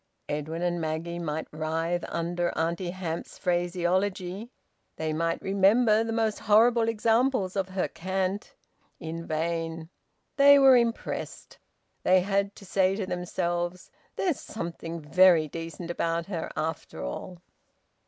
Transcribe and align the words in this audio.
Edwin 0.27 0.63
and 0.63 0.81
Maggie 0.81 1.19
might 1.19 1.45
writhe 1.51 2.03
under 2.09 2.49
Auntie 2.57 2.89
Hamps's 2.89 3.37
phraseology; 3.37 4.49
they 4.95 5.13
might 5.13 5.39
remember 5.43 6.03
the 6.03 6.11
most 6.11 6.39
horrible 6.39 6.89
examples 6.89 7.55
of 7.55 7.69
her 7.69 7.87
cant. 7.87 8.55
In 8.99 9.27
vain! 9.27 9.89
They 10.37 10.57
were 10.57 10.75
impressed. 10.75 11.59
They 12.01 12.21
had 12.21 12.55
to 12.55 12.65
say 12.65 12.95
to 12.95 13.05
themselves: 13.05 13.91
"There's 14.15 14.39
something 14.39 15.01
very 15.01 15.47
decent 15.47 15.91
about 15.91 16.25
her, 16.25 16.49
after 16.57 17.03
all." 17.03 17.37